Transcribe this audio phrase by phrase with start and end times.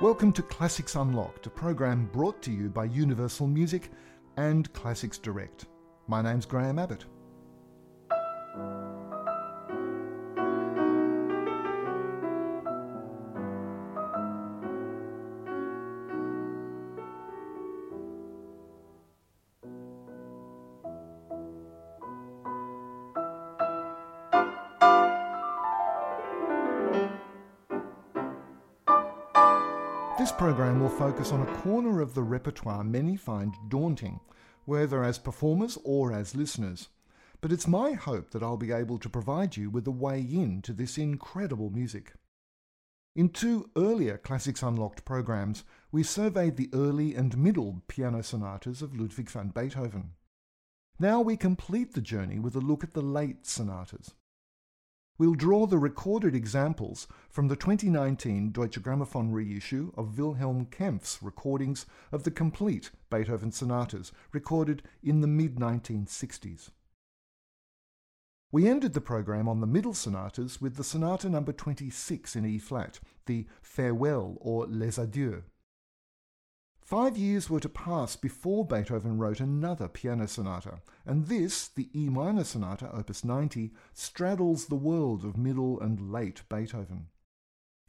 [0.00, 3.90] Welcome to Classics Unlocked, a program brought to you by Universal Music
[4.38, 5.66] and Classics Direct.
[6.08, 7.04] My name's Graham Abbott.
[30.40, 34.18] Program will focus on a corner of the repertoire many find daunting,
[34.64, 36.88] whether as performers or as listeners.
[37.42, 40.62] But it's my hope that I'll be able to provide you with a way in
[40.62, 42.14] to this incredible music.
[43.14, 48.98] In two earlier Classics Unlocked programs, we surveyed the early and middle piano sonatas of
[48.98, 50.12] Ludwig van Beethoven.
[50.98, 54.14] Now we complete the journey with a look at the late sonatas.
[55.20, 61.84] We'll draw the recorded examples from the 2019 Deutsche Grammophon reissue of Wilhelm Kempff's recordings
[62.10, 66.70] of the complete Beethoven sonatas, recorded in the mid 1960s.
[68.50, 72.56] We ended the program on the middle sonatas with the sonata number 26 in E
[72.56, 75.42] flat, the Farewell or Les Adieux.
[76.90, 82.08] Five years were to pass before Beethoven wrote another piano sonata, and this, the E
[82.08, 87.06] minor sonata, opus 90, straddles the world of middle and late Beethoven.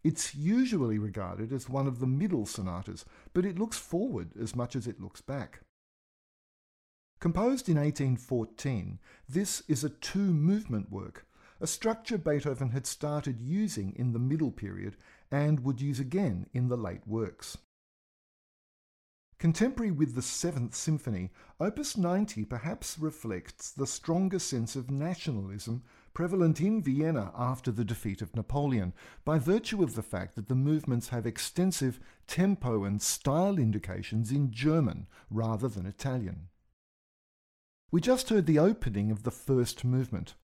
[0.03, 3.03] It's usually regarded as one of the middle sonatas,
[3.33, 5.61] but it looks forward as much as it looks back.
[7.19, 11.25] Composed in 1814, this is a two movement work,
[11.59, 14.95] a structure Beethoven had started using in the middle period
[15.31, 17.57] and would use again in the late works.
[19.41, 25.81] Contemporary with the Seventh Symphony, Opus 90 perhaps reflects the stronger sense of nationalism
[26.13, 28.93] prevalent in Vienna after the defeat of Napoleon,
[29.25, 34.51] by virtue of the fact that the movements have extensive tempo and style indications in
[34.51, 36.49] German rather than Italian.
[37.89, 40.35] We just heard the opening of the first movement.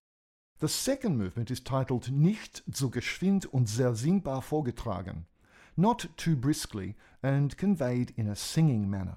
[0.58, 5.26] The second movement is titled Nicht so geschwind und sehr singbar vorgetragen
[5.78, 9.16] not too briskly, and conveyed in a singing manner.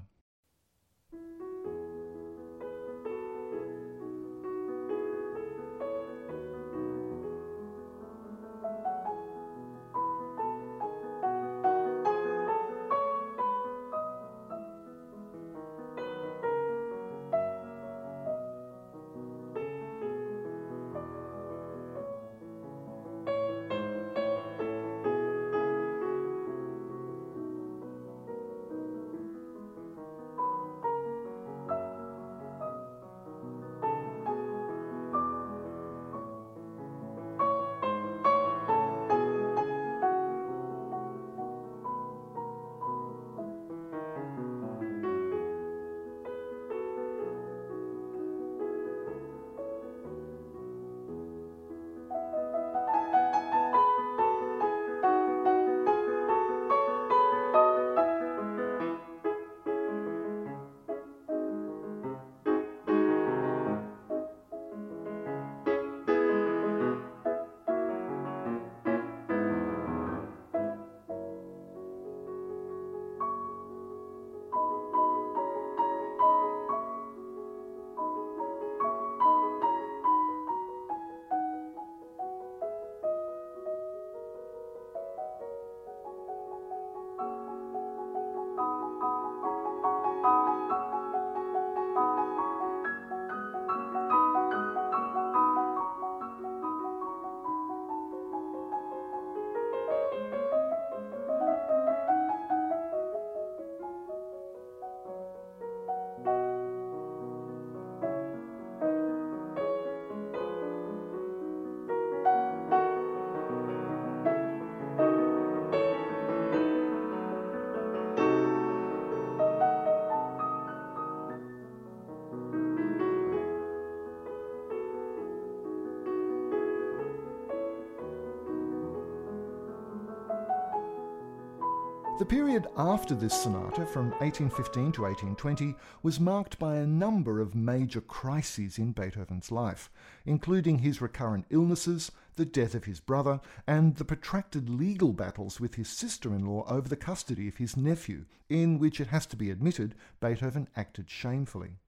[132.32, 138.00] Period after this sonata, from 1815 to 1820, was marked by a number of major
[138.00, 139.90] crises in Beethoven's life,
[140.26, 145.76] including his recurrent illnesses, the death of his brother, and the protracted legal battles with
[145.76, 149.36] his sister in law over the custody of his nephew, in which it has to
[149.36, 151.80] be admitted Beethoven acted shamefully.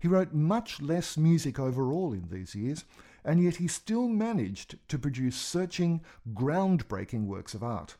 [0.00, 2.84] He wrote much less music overall in these years,
[3.24, 6.00] and yet he still managed to produce searching,
[6.34, 7.96] groundbreaking works of art.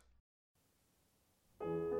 [1.66, 1.95] Thank you.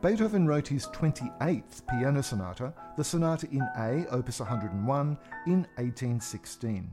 [0.00, 6.88] Beethoven wrote his 28th piano sonata, the Sonata in A, opus 101, in 1816.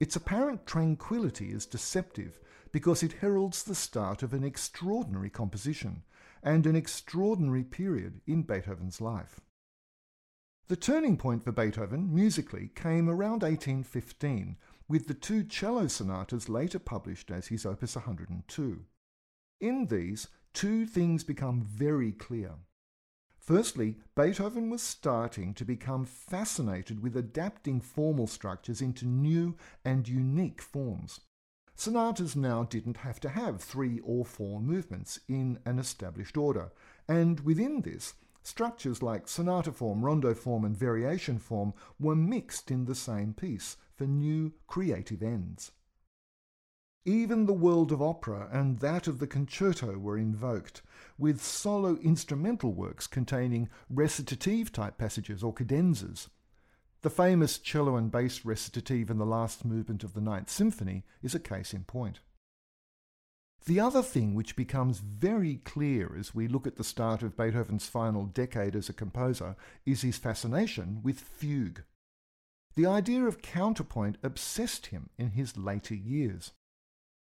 [0.00, 2.40] Its apparent tranquility is deceptive
[2.72, 6.02] because it heralds the start of an extraordinary composition
[6.42, 9.40] and an extraordinary period in Beethoven's life.
[10.68, 14.56] The turning point for Beethoven, musically, came around 1815
[14.88, 18.86] with the two cello sonatas later published as his Opus 102.
[19.60, 22.52] In these, two things become very clear.
[23.38, 29.54] Firstly, Beethoven was starting to become fascinated with adapting formal structures into new
[29.84, 31.20] and unique forms.
[31.74, 36.72] Sonatas now didn't have to have three or four movements in an established order,
[37.06, 42.86] and within this, structures like sonata form, rondo form, and variation form were mixed in
[42.86, 45.72] the same piece for new creative ends.
[47.08, 50.82] Even the world of opera and that of the concerto were invoked,
[51.16, 56.28] with solo instrumental works containing recitative type passages or cadenzas.
[57.02, 61.32] The famous cello and bass recitative in the last movement of the Ninth Symphony is
[61.32, 62.18] a case in point.
[63.66, 67.86] The other thing which becomes very clear as we look at the start of Beethoven's
[67.86, 69.54] final decade as a composer
[69.84, 71.84] is his fascination with fugue.
[72.74, 76.50] The idea of counterpoint obsessed him in his later years.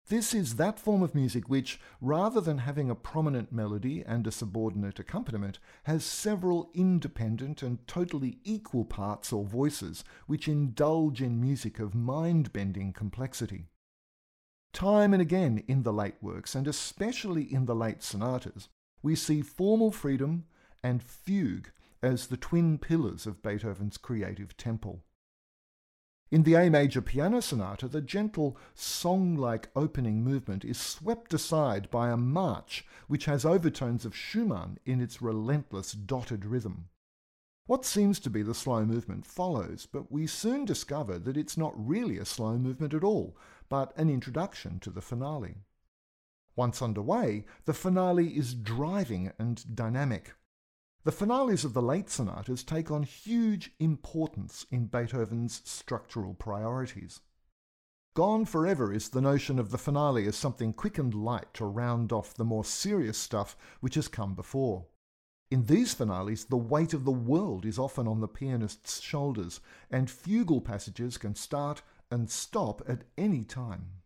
[0.09, 4.31] This is that form of music which, rather than having a prominent melody and a
[4.31, 11.79] subordinate accompaniment, has several independent and totally equal parts or voices which indulge in music
[11.79, 13.65] of mind bending complexity.
[14.71, 18.69] Time and again in the late works, and especially in the late sonatas,
[19.01, 20.45] we see formal freedom
[20.81, 21.69] and fugue
[22.01, 25.03] as the twin pillars of Beethoven's creative temple.
[26.29, 31.89] In the A major piano sonata, the gentle song like opening movement is swept aside
[31.89, 36.89] by a march which has overtones of Schumann in its relentless dotted rhythm.
[37.65, 41.73] What seems to be the slow movement follows, but we soon discover that it's not
[41.77, 43.37] really a slow movement at all,
[43.69, 45.55] but an introduction to the finale.
[46.57, 50.33] Once underway, the finale is driving and dynamic.
[51.07, 57.21] The finales of the late sonatas take on huge importance in Beethoven's structural priorities.
[58.13, 62.11] Gone forever is the notion of the finale as something quick and light to round
[62.11, 64.87] off the more serious stuff which has come before.
[65.49, 70.09] In these finales, the weight of the world is often on the pianist's shoulders, and
[70.09, 74.01] fugal passages can start and stop at any time.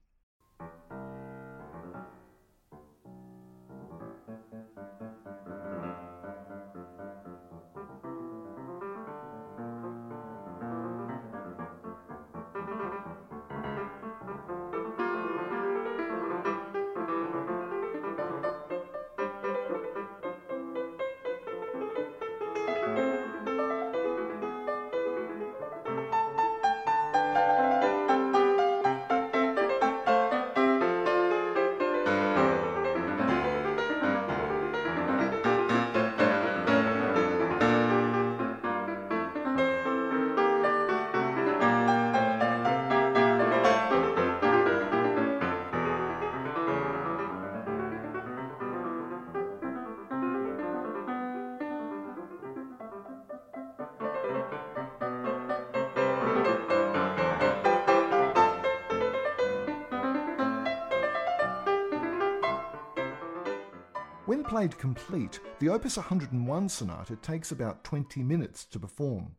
[64.51, 69.33] Played complete, the Opus 101 sonata takes about 20 minutes to perform.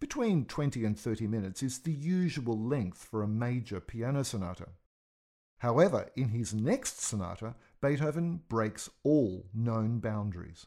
[0.00, 4.66] Between 20 and 30 minutes is the usual length for a major piano sonata.
[5.58, 10.66] However, in his next sonata, Beethoven breaks all known boundaries.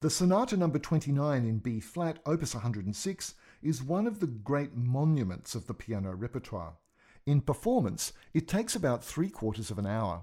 [0.00, 5.54] The Sonata number 29 in B flat, opus 106, is one of the great monuments
[5.54, 6.78] of the piano repertoire.
[7.26, 10.22] In performance, it takes about three quarters of an hour.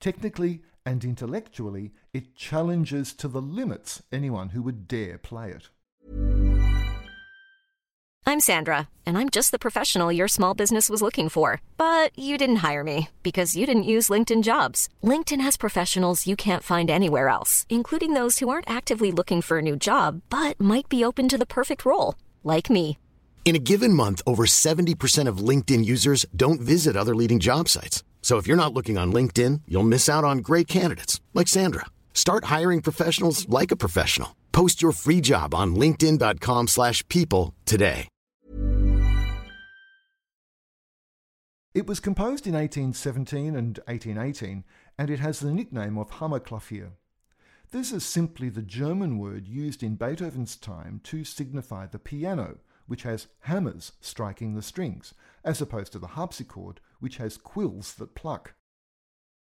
[0.00, 5.68] Technically and intellectually, it challenges to the limits anyone who would dare play it.
[8.26, 11.60] I'm Sandra, and I'm just the professional your small business was looking for.
[11.76, 14.88] But you didn't hire me because you didn't use LinkedIn jobs.
[15.02, 19.58] LinkedIn has professionals you can't find anywhere else, including those who aren't actively looking for
[19.58, 22.14] a new job but might be open to the perfect role,
[22.44, 22.96] like me.
[23.44, 28.04] In a given month, over 70% of LinkedIn users don't visit other leading job sites.
[28.20, 31.86] So if you're not looking on LinkedIn, you'll miss out on great candidates like Sandra.
[32.12, 34.36] Start hiring professionals like a professional.
[34.52, 38.08] Post your free job on linkedin.com/people today.
[41.74, 44.64] It was composed in 1817 and 1818,
[44.98, 46.92] and it has the nickname of Hammerklavier.
[47.70, 53.02] This is simply the German word used in Beethoven's time to signify the piano, which
[53.02, 58.54] has hammers striking the strings, as opposed to the harpsichord, which has quills that pluck.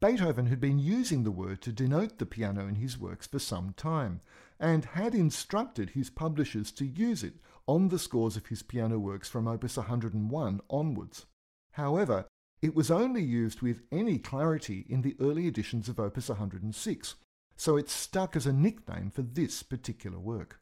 [0.01, 3.74] Beethoven had been using the word to denote the piano in his works for some
[3.74, 4.22] time,
[4.60, 7.36] and had instructed his publishers to use it
[7.67, 11.25] on the scores of his piano works from Opus 101 onwards.
[11.74, 12.25] However,
[12.62, 17.15] it was only used with any clarity in the early editions of Opus 106,
[17.55, 20.60] so it stuck as a nickname for this particular work.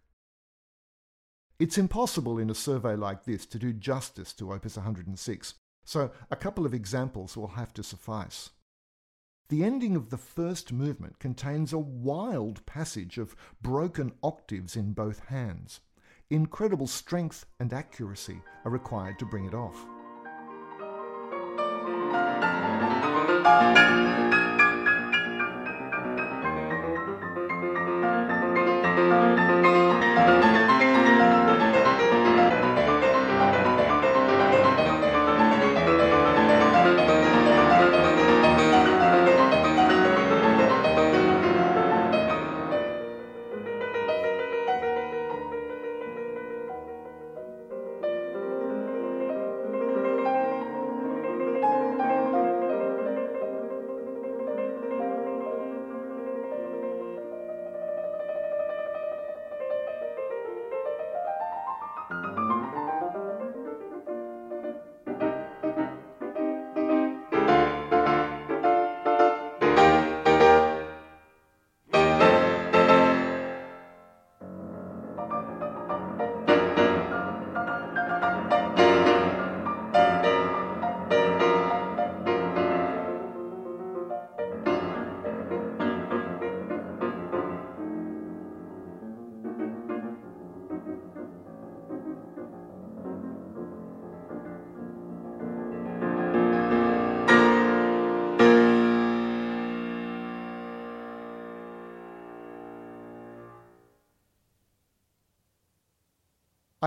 [1.59, 5.55] It's impossible in a survey like this to do justice to Opus 106,
[5.87, 8.49] so a couple of examples will have to suffice.
[9.47, 15.19] The ending of the first movement contains a wild passage of broken octaves in both
[15.27, 15.79] hands.
[16.29, 19.87] Incredible strength and accuracy are required to bring it off.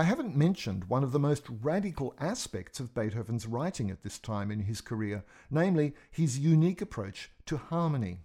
[0.01, 4.49] I haven't mentioned one of the most radical aspects of Beethoven's writing at this time
[4.49, 8.21] in his career, namely his unique approach to harmony.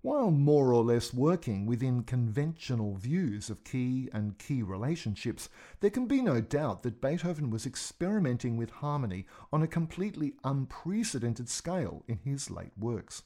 [0.00, 5.50] While more or less working within conventional views of key and key relationships,
[5.80, 11.50] there can be no doubt that Beethoven was experimenting with harmony on a completely unprecedented
[11.50, 13.22] scale in his late works.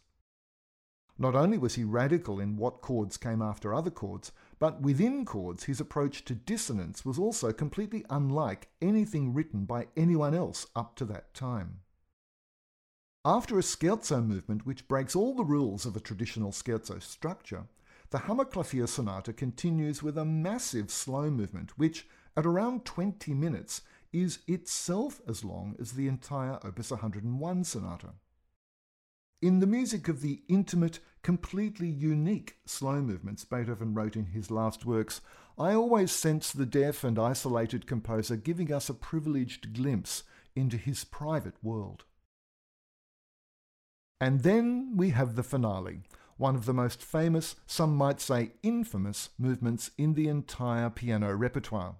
[1.21, 5.65] Not only was he radical in what chords came after other chords, but within chords
[5.65, 11.05] his approach to dissonance was also completely unlike anything written by anyone else up to
[11.07, 11.81] that time.
[13.25, 17.65] After a scherzo movement which breaks all the rules of a traditional scherzo structure,
[18.11, 24.41] the Hammerklavier Sonata continues with a massive slow movement which, at around 20 minutes, is
[24.47, 28.15] itself as long as the entire Opus 101 sonata.
[29.43, 34.85] In the music of the intimate, completely unique slow movements Beethoven wrote in his last
[34.85, 35.23] works,
[35.59, 41.05] I always sense the deaf and isolated composer giving us a privileged glimpse into his
[41.05, 42.05] private world.
[44.21, 46.03] And then we have the finale,
[46.37, 51.97] one of the most famous, some might say infamous, movements in the entire piano repertoire.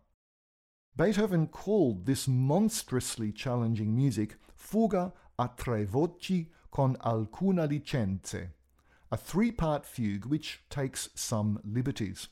[0.95, 8.51] Beethoven called this monstrously challenging music fuga a tre voci con alcuna licenze,
[9.11, 12.29] a three part fugue which takes some liberties.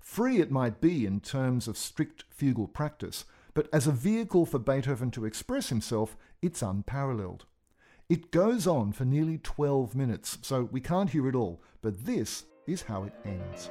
[0.00, 3.24] Free it might be in terms of strict fugal practice,
[3.54, 7.46] but as a vehicle for Beethoven to express himself, it's unparalleled.
[8.08, 12.44] It goes on for nearly 12 minutes, so we can't hear it all, but this
[12.66, 13.70] is how it ends.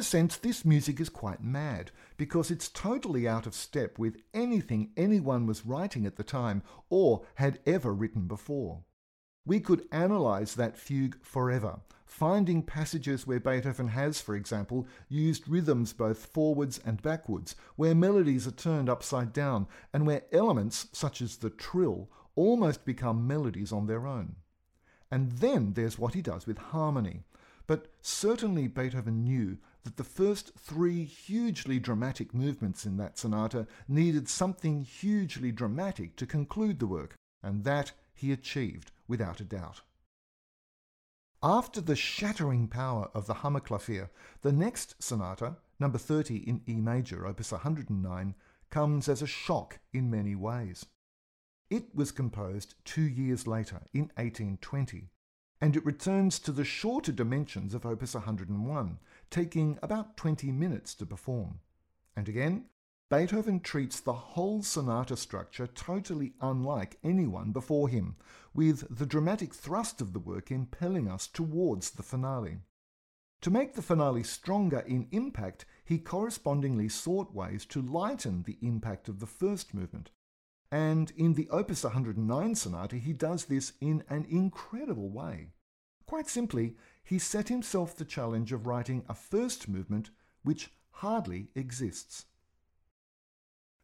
[0.00, 4.90] A sense, this music is quite mad because it's totally out of step with anything
[4.96, 8.82] anyone was writing at the time or had ever written before.
[9.44, 15.92] We could analyse that fugue forever, finding passages where Beethoven has, for example, used rhythms
[15.92, 21.36] both forwards and backwards, where melodies are turned upside down, and where elements, such as
[21.36, 24.36] the trill, almost become melodies on their own.
[25.10, 27.24] And then there's what he does with harmony.
[27.66, 34.28] But certainly Beethoven knew that the first three hugely dramatic movements in that sonata needed
[34.28, 39.80] something hugely dramatic to conclude the work, and that he achieved without a doubt.
[41.42, 44.10] After the shattering power of the Hammerklavier,
[44.42, 48.34] the next sonata, number 30 in E major, opus 109,
[48.68, 50.84] comes as a shock in many ways.
[51.70, 55.08] It was composed two years later, in 1820,
[55.60, 58.98] and it returns to the shorter dimensions of opus 101,
[59.30, 61.60] taking about 20 minutes to perform.
[62.16, 62.66] And again,
[63.10, 68.14] Beethoven treats the whole sonata structure totally unlike anyone before him,
[68.54, 72.58] with the dramatic thrust of the work impelling us towards the finale.
[73.40, 79.08] To make the finale stronger in impact, he correspondingly sought ways to lighten the impact
[79.08, 80.10] of the first movement.
[80.70, 85.48] And in the Opus 109 sonata, he does this in an incredible way.
[86.06, 86.76] Quite simply,
[87.10, 90.10] he set himself the challenge of writing a first movement
[90.44, 92.26] which hardly exists.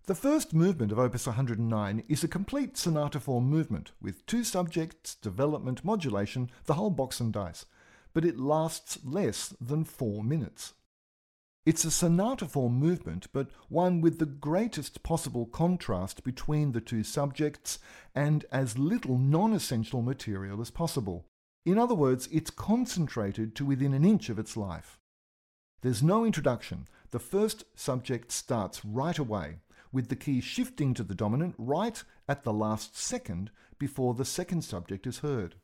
[0.04, 5.16] The first movement of Opus 109 is a complete sonata form movement with two subjects,
[5.16, 7.66] development, modulation, the whole box and dice,
[8.14, 10.74] but it lasts less than four minutes.
[11.64, 17.80] It's a sonata-form movement, but one with the greatest possible contrast between the two subjects
[18.14, 21.26] and as little non-essential material as possible.
[21.66, 25.00] In other words, it's concentrated to within an inch of its life.
[25.82, 26.86] There's no introduction.
[27.10, 29.58] The first subject starts right away,
[29.90, 33.50] with the key shifting to the dominant right at the last second
[33.80, 35.56] before the second subject is heard.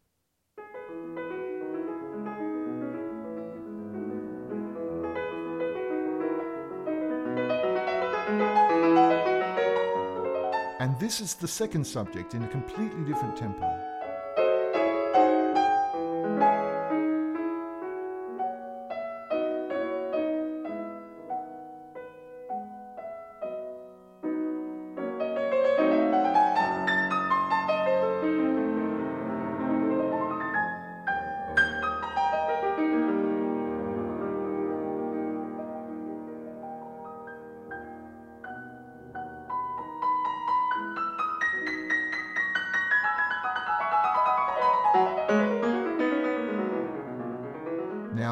[10.80, 13.91] And this is the second subject in a completely different tempo.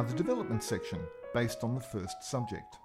[0.01, 0.99] Now the development section,
[1.35, 2.79] based on the first subject.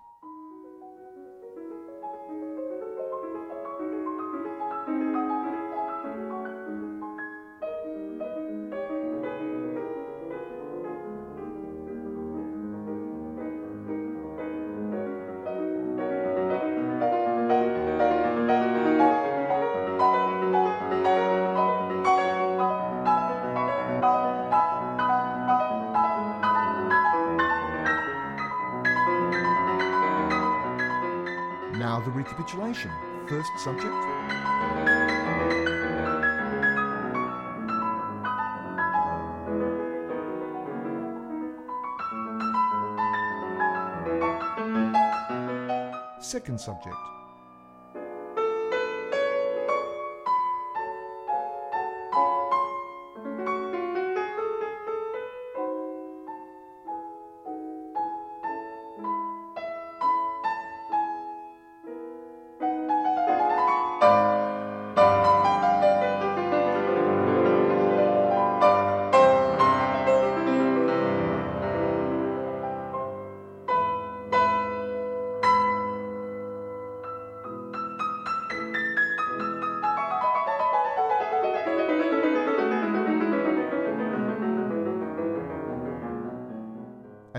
[46.65, 47.14] Subject.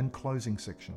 [0.07, 0.95] And closing section.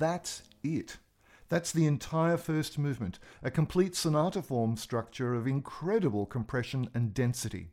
[0.00, 0.96] That's it.
[1.48, 7.68] That's the entire first movement, a complete sonata form structure of incredible compression and density.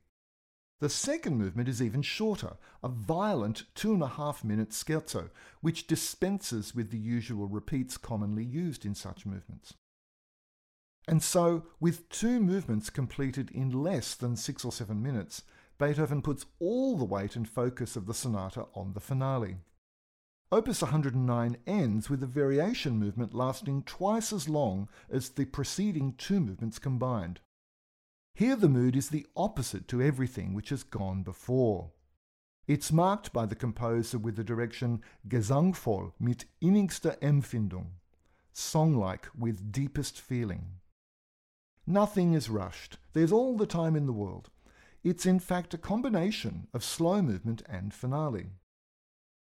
[0.80, 5.30] The second movement is even shorter, a violent two and a half minute scherzo,
[5.62, 9.74] which dispenses with the usual repeats commonly used in such movements.
[11.08, 15.44] And so, with two movements completed in less than six or seven minutes,
[15.78, 19.58] Beethoven puts all the weight and focus of the sonata on the finale.
[20.50, 26.40] Opus 109 ends with a variation movement lasting twice as long as the preceding two
[26.40, 27.42] movements combined.
[28.34, 31.92] Here the mood is the opposite to everything which has gone before.
[32.66, 37.92] It's marked by the composer with the direction gesangvoll mit innigster Empfindung,
[38.54, 40.80] song-like with deepest feeling.
[41.86, 42.98] Nothing is rushed.
[43.12, 44.50] There's all the time in the world.
[45.04, 48.52] It's in fact a combination of slow movement and finale.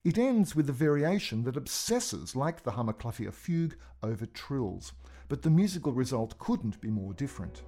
[0.04, 4.92] It ends with a variation that obsesses, like the Hammerklavier fugue, over trills,
[5.30, 7.64] but the musical result couldn't be more different.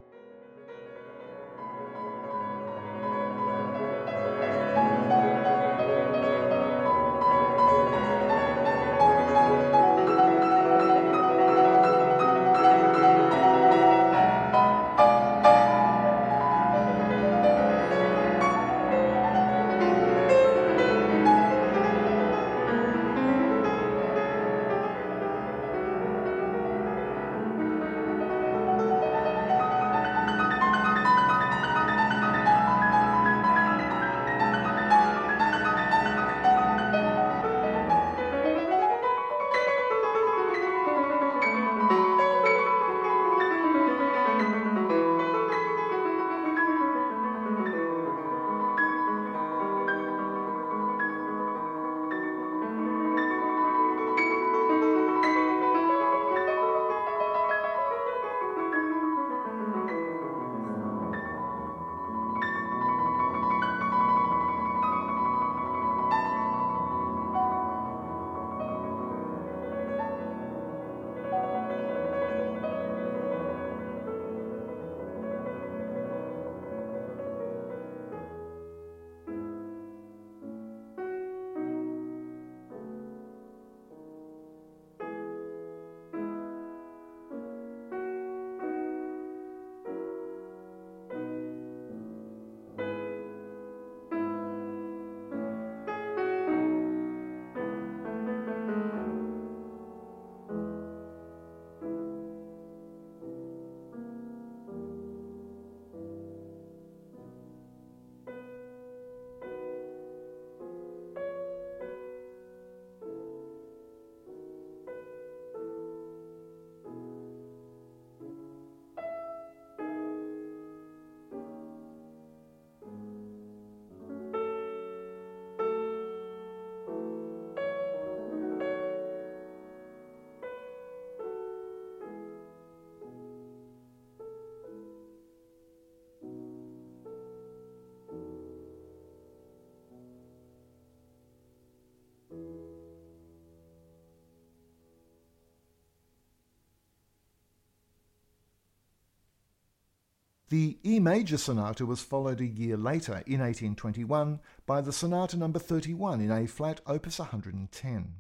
[150.56, 155.52] The E major sonata was followed a year later, in 1821, by the Sonata No.
[155.52, 158.14] 31 in A flat, opus 110.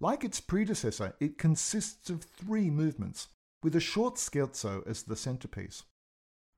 [0.00, 3.28] Like its predecessor, it consists of three movements,
[3.62, 5.84] with a short scherzo as the centerpiece.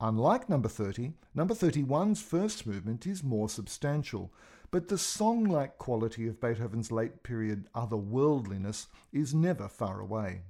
[0.00, 4.34] Unlike number 30, number 31's first movement is more substantial,
[4.72, 10.40] but the song like quality of Beethoven's late period otherworldliness is never far away.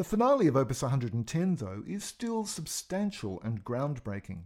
[0.00, 4.44] The finale of Opus 110, though, is still substantial and groundbreaking.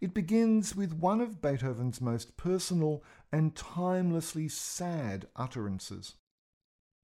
[0.00, 6.14] It begins with one of Beethoven's most personal and timelessly sad utterances.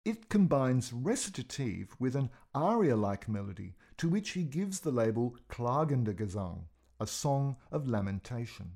[0.04, 6.14] It combines recitative with an aria like melody to which he gives the label Klagender
[6.14, 6.64] Gesang,
[7.00, 8.72] a song of lamentation.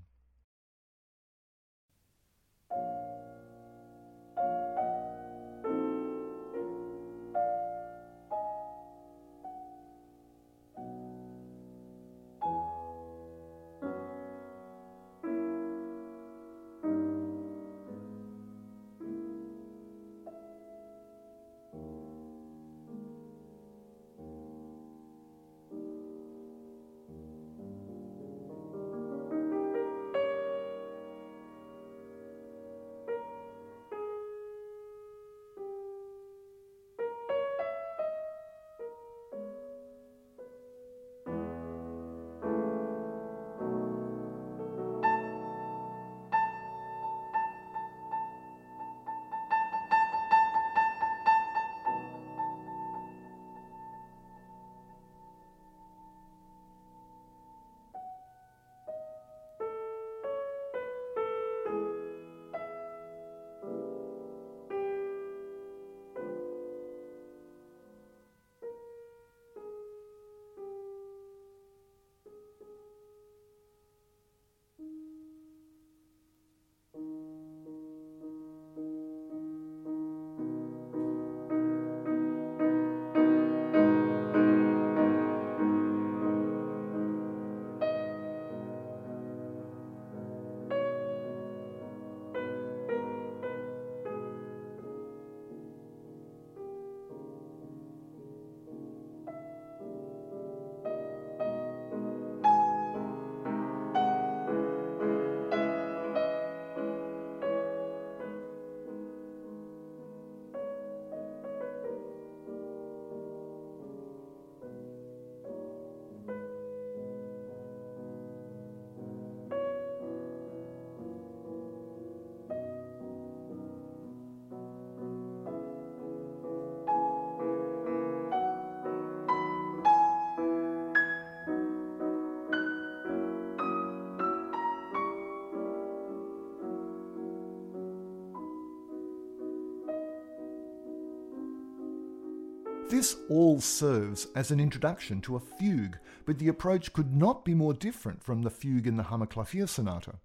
[142.95, 147.53] This all serves as an introduction to a fugue, but the approach could not be
[147.53, 150.21] more different from the fugue in the Hammerklavier Sonata.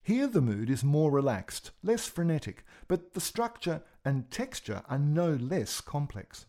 [0.00, 5.32] Here the mood is more relaxed, less frenetic, but the structure and texture are no
[5.32, 6.46] less complex.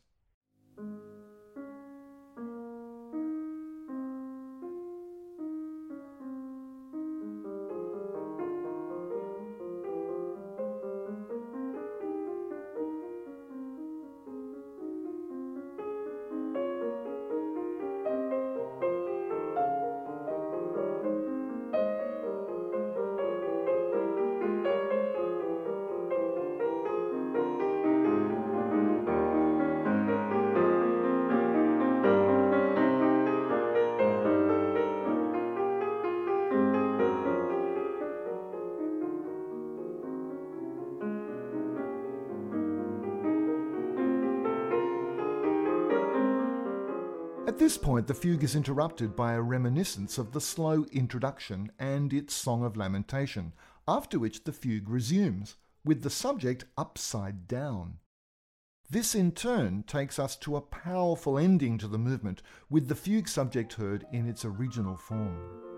[48.02, 52.64] Point, the fugue is interrupted by a reminiscence of the slow introduction and its song
[52.64, 53.54] of lamentation,
[53.88, 58.00] after which the fugue resumes, with the subject upside down.
[58.90, 63.30] This in turn takes us to a powerful ending to the movement, with the fugue
[63.30, 65.71] subject heard in its original form.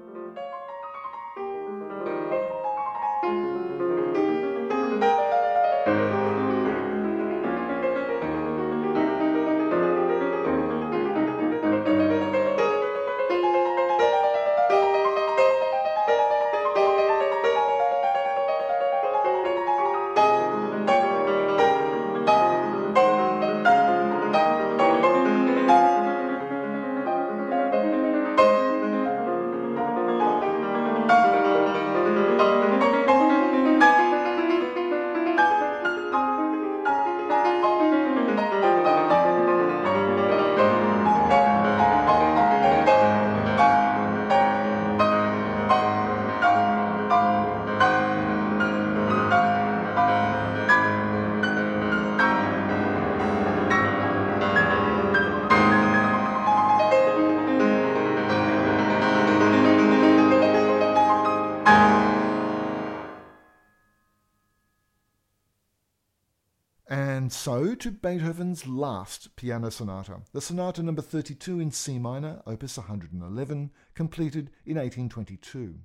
[67.83, 74.51] To Beethoven's last piano sonata, the Sonata number 32 in C minor, opus 111, completed
[74.65, 75.79] in 1822.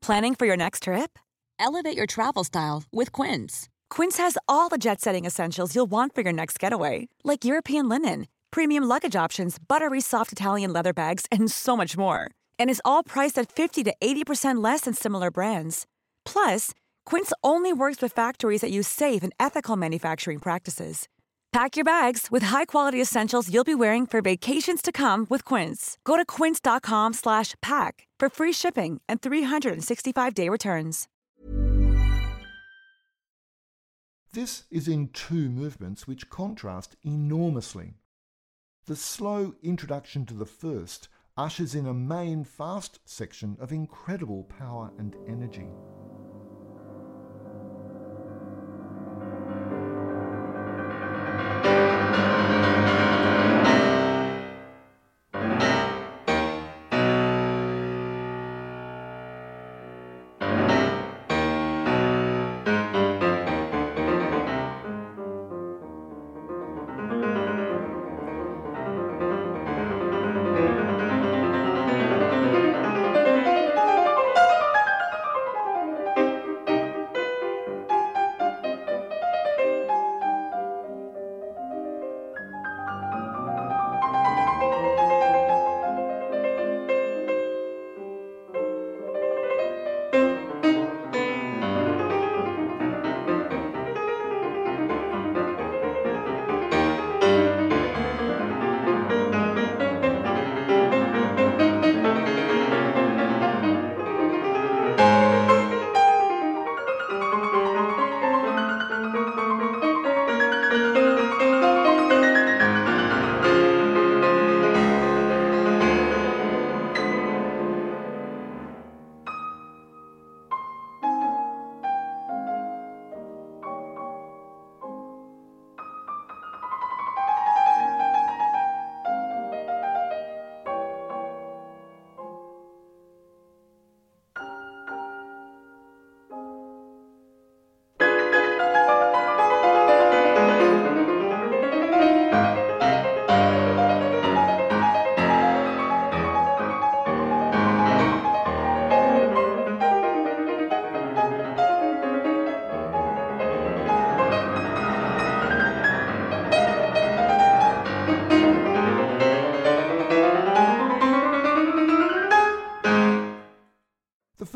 [0.00, 1.18] Planning for your next trip?
[1.58, 3.68] Elevate your travel style with Quince.
[3.90, 7.86] Quince has all the jet setting essentials you'll want for your next getaway, like European
[7.86, 12.30] linen, premium luggage options, buttery soft Italian leather bags, and so much more.
[12.58, 15.84] And is all priced at 50 to 80% less than similar brands.
[16.24, 16.72] Plus,
[17.06, 21.08] Quince only works with factories that use safe and ethical manufacturing practices.
[21.52, 25.98] Pack your bags with high-quality essentials you'll be wearing for vacations to come with Quince.
[26.04, 31.06] Go to quince.com/pack for free shipping and 365-day returns.
[34.32, 37.94] This is in two movements which contrast enormously.
[38.86, 44.90] The slow introduction to the first ushers in a main fast section of incredible power
[44.98, 45.68] and energy.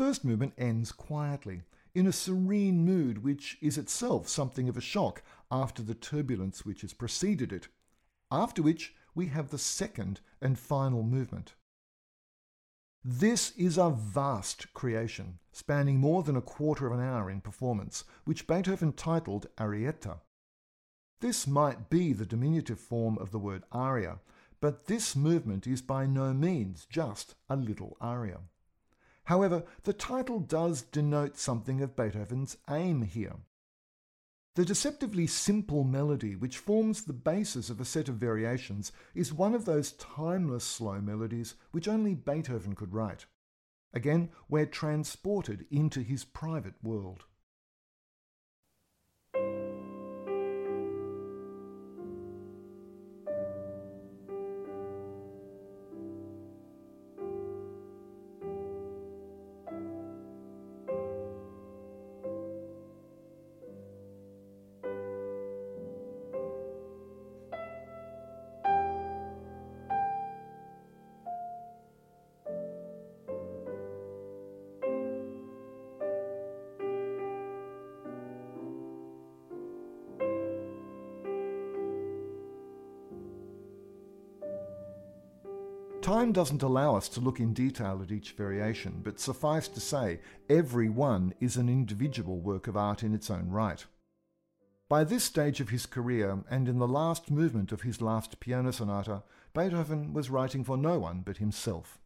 [0.09, 1.61] First movement ends quietly,
[1.93, 6.81] in a serene mood which is itself something of a shock after the turbulence which
[6.81, 7.67] has preceded it.
[8.31, 11.53] After which we have the second and final movement.
[13.03, 18.03] This is a vast creation, spanning more than a quarter of an hour in performance,
[18.25, 20.21] which Beethoven titled Arietta.
[21.21, 24.17] This might be the diminutive form of the word aria,
[24.59, 28.39] but this movement is by no means just a little aria.
[29.29, 33.35] However, the title does denote something of Beethoven's aim here.
[34.55, 39.53] The deceptively simple melody, which forms the basis of a set of variations, is one
[39.53, 43.27] of those timeless slow melodies which only Beethoven could write.
[43.93, 47.25] Again, we're transported into his private world.
[86.09, 90.19] Time doesn't allow us to look in detail at each variation, but suffice to say,
[90.49, 93.85] every one is an individual work of art in its own right.
[94.89, 98.71] By this stage of his career, and in the last movement of his last piano
[98.71, 99.21] sonata,
[99.53, 101.99] Beethoven was writing for no one but himself.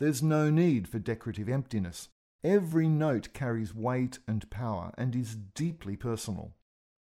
[0.00, 2.08] There's no need for decorative emptiness.
[2.42, 6.54] Every note carries weight and power and is deeply personal.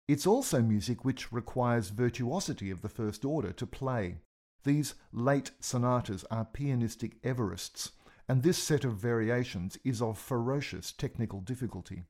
[0.09, 4.17] It's also music which requires virtuosity of the first order to play.
[4.65, 7.91] These late sonatas are pianistic Everests,
[8.29, 12.05] and this set of variations is of ferocious technical difficulty.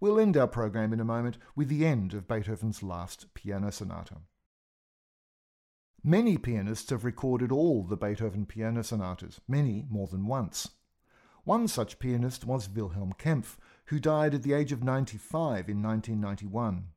[0.00, 4.16] We'll end our program in a moment with the end of Beethoven's last piano sonata.
[6.02, 10.68] Many pianists have recorded all the Beethoven piano sonatas, many more than once.
[11.44, 13.56] One such pianist was Wilhelm Kempff,
[13.86, 16.88] who died at the age of 95 in 1991.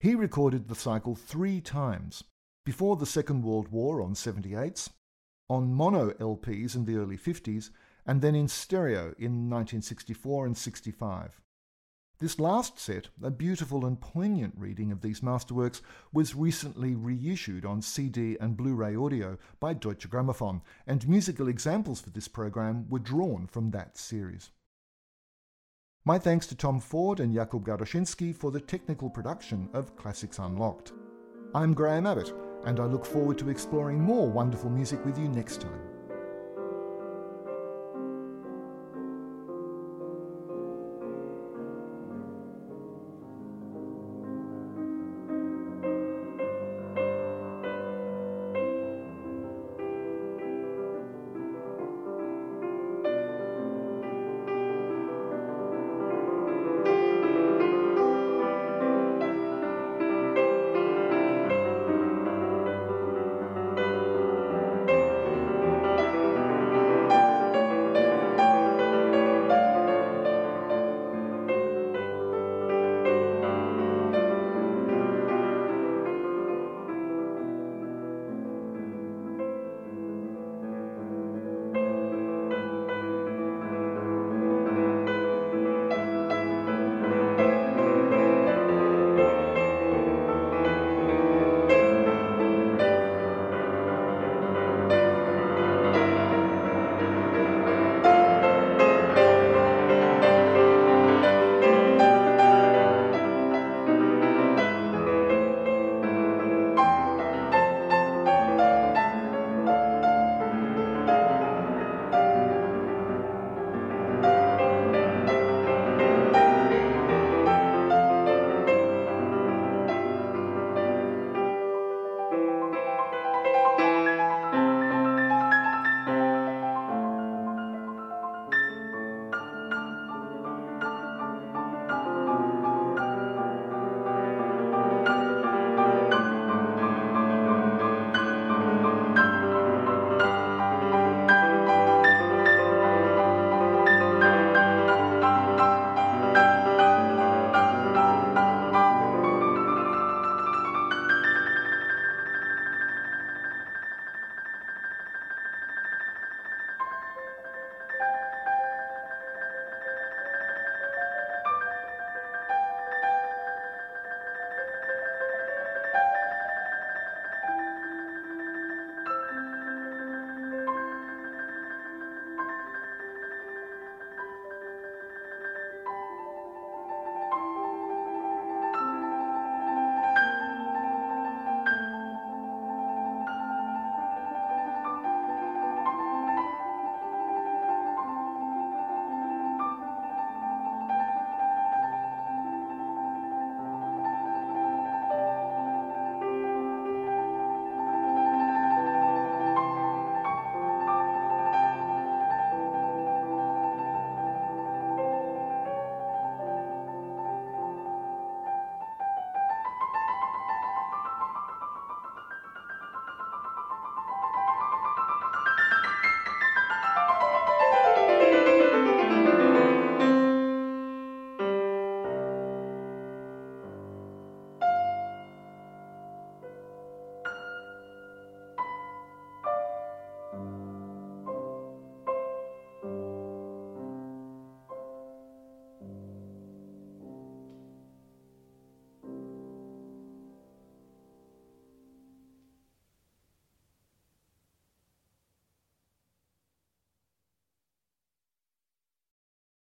[0.00, 2.24] He recorded the cycle three times
[2.64, 4.88] before the Second World War on 78s,
[5.48, 7.70] on mono LPs in the early 50s,
[8.06, 11.40] and then in stereo in 1964 and 65.
[12.20, 15.80] This last set, a beautiful and poignant reading of these masterworks,
[16.12, 22.00] was recently reissued on CD and Blu ray audio by Deutsche Grammophon, and musical examples
[22.00, 24.50] for this program were drawn from that series.
[26.04, 30.92] My thanks to Tom Ford and Jakub Gadoszynski for the technical production of Classics Unlocked.
[31.54, 32.32] I'm Graham Abbott,
[32.66, 35.83] and I look forward to exploring more wonderful music with you next time.